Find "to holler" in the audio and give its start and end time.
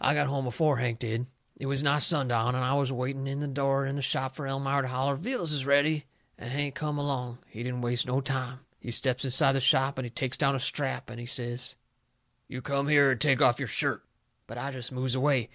4.80-5.16